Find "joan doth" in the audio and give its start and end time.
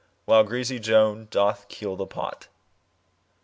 0.79-1.67